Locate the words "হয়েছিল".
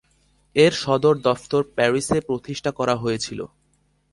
2.95-3.39